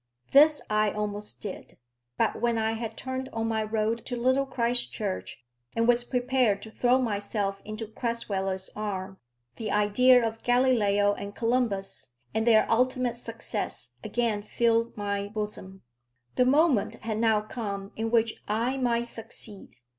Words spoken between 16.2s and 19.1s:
The moment had now come in which I might